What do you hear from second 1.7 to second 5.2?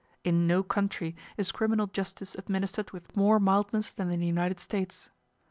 justice administered with more mildness than in the United States.